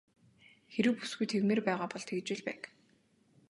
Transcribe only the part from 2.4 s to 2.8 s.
байг.